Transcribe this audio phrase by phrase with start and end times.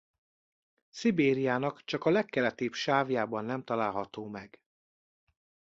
[0.89, 4.59] Szibériának csak a legkeletibb sávjában nem található meg.